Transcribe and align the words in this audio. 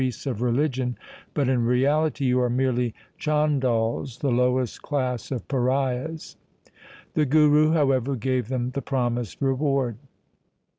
62 0.03 0.07
THE 0.07 0.13
SIKH 0.13 0.25
RELIGION 0.25 0.31
of 0.31 0.55
religion, 0.57 0.97
but 1.35 1.47
in 1.47 1.63
reality 1.63 2.25
you 2.25 2.39
are 2.41 2.49
merely 2.49 2.95
Chandals, 3.19 4.17
the 4.17 4.31
lowest 4.31 4.81
class 4.81 5.29
of 5.29 5.47
pariahs.' 5.47 6.37
The 7.13 7.27
Guru, 7.27 7.73
however, 7.73 8.15
gave 8.15 8.47
them 8.47 8.71
the 8.71 8.81
promised 8.81 9.43
reward. 9.43 9.97